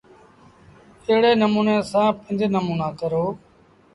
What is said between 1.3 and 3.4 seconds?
نموٚني سآݩ پنج نموݩآ ڪرو۔